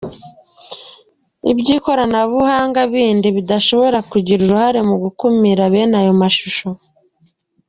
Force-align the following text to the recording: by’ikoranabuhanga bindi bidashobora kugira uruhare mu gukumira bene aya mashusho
by’ikoranabuhanga 1.57 2.79
bindi 2.93 3.27
bidashobora 3.37 3.97
kugira 4.11 4.39
uruhare 4.43 4.79
mu 4.89 4.95
gukumira 5.03 5.61
bene 5.73 5.95
aya 6.01 6.13
mashusho 6.21 6.67